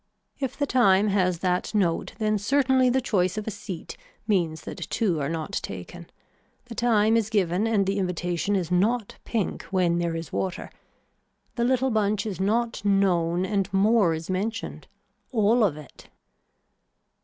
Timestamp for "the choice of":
2.89-3.45